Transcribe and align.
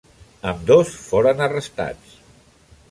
Ambdós 0.51 0.95
foren 1.09 1.45
arrestats. 1.49 2.19